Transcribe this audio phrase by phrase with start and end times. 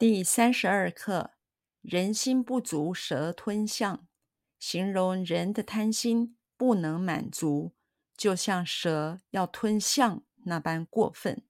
[0.00, 1.32] 第三十二课：
[1.82, 4.08] 人心不足蛇吞象，
[4.58, 7.74] 形容人的贪心不能满足，
[8.16, 11.46] 就像蛇要吞象那般过分。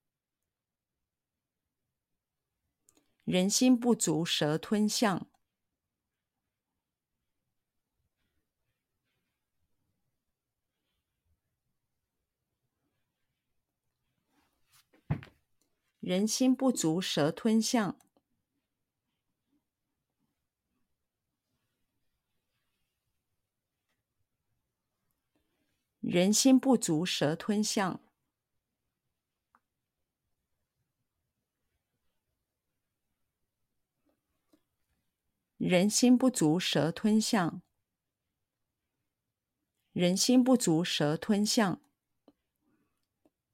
[3.23, 5.29] 人心不足蛇吞象，
[16.01, 17.97] 人心不足蛇吞象。
[26.13, 28.01] 人心不足蛇吞象，
[35.57, 37.63] 人心不足蛇吞象，
[39.93, 41.81] 人心不足蛇吞象，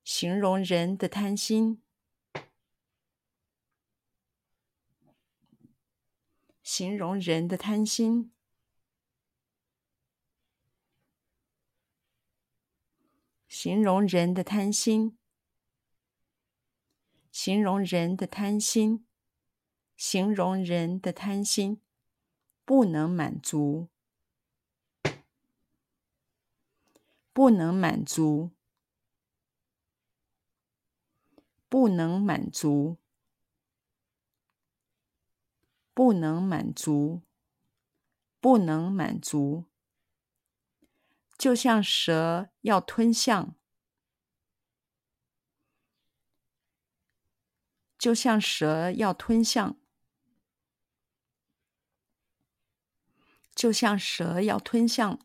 [0.03, 1.83] 形容人的贪心，
[6.63, 8.33] 形容人的贪心。
[13.59, 15.17] 形容人的贪心，
[17.33, 19.07] 形容人的贪心，
[19.97, 21.81] 形容人的贪心，
[22.67, 23.89] 不能满足，
[27.33, 28.51] 不能满足，
[31.71, 32.99] 不能满足，
[35.95, 37.23] 不能满足，
[38.39, 39.65] 不能满足。
[41.47, 43.55] 就像蛇要吞象，
[47.97, 49.79] 就像蛇要吞象，
[53.55, 55.21] 就像蛇要吞象，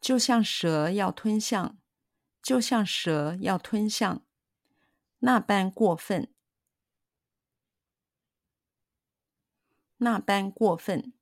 [0.00, 1.78] 就像蛇要吞象，
[2.42, 4.24] 就像蛇要吞象，
[5.18, 6.32] 那般过分，
[9.98, 11.12] 那般过分。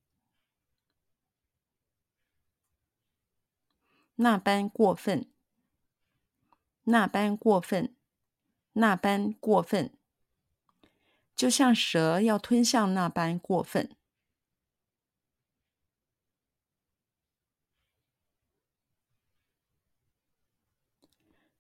[4.17, 5.27] 那般过分，
[6.85, 7.95] 那般过分，
[8.75, 9.93] 那般过分，
[11.35, 13.97] 就像蛇要吞象那般过分，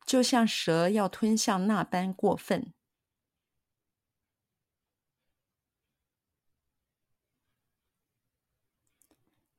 [0.06, 2.72] 就像蛇要吞象那般过分，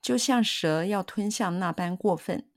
[0.01, 2.47] 就像蛇要吞象那般过分。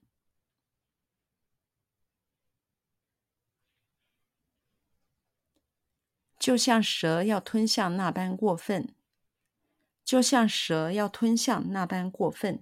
[6.39, 8.95] 就像蛇要吞象那般过分，
[10.05, 12.61] 就像蛇要吞象那般过分。